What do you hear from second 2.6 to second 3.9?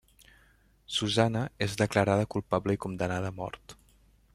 i condemnada a mort.